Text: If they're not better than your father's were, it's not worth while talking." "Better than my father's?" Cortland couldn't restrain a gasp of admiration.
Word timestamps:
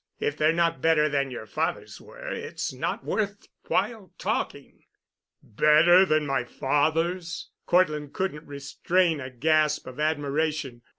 If 0.19 0.35
they're 0.35 0.51
not 0.51 0.81
better 0.81 1.07
than 1.07 1.29
your 1.29 1.45
father's 1.45 2.01
were, 2.01 2.27
it's 2.33 2.73
not 2.73 3.03
worth 3.05 3.47
while 3.67 4.11
talking." 4.17 4.85
"Better 5.43 6.07
than 6.07 6.25
my 6.25 6.43
father's?" 6.43 7.51
Cortland 7.67 8.11
couldn't 8.11 8.47
restrain 8.47 9.19
a 9.21 9.29
gasp 9.29 9.85
of 9.85 9.99
admiration. 9.99 10.81